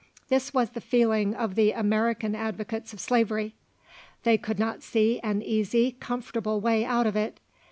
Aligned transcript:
This 0.29 0.51
was 0.51 0.71
the 0.71 0.81
feeling 0.81 1.35
of 1.35 1.53
the 1.53 1.73
American 1.73 2.33
advocates 2.33 2.91
of 2.91 2.99
slavery; 2.99 3.53
they 4.23 4.35
could 4.35 4.57
not 4.57 4.81
see 4.81 5.19
an 5.19 5.43
easy, 5.43 5.91
comfortable 5.99 6.59
way 6.59 6.83
out 6.83 7.05
of 7.05 7.15
it. 7.15 7.39